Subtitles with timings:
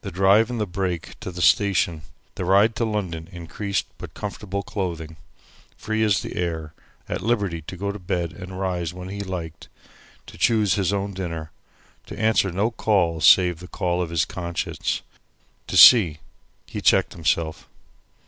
[0.00, 2.02] The drive in the brake to the station,
[2.34, 5.16] the ride to London in creased, but comfortable clothing,
[5.76, 6.74] free as the air,
[7.08, 9.68] at liberty to go to bed and rise when he liked,
[10.26, 11.52] to choose his own dinner,
[12.06, 15.02] to answer no call save the call of his conscience,
[15.68, 16.18] to see
[16.66, 17.68] he checked himself.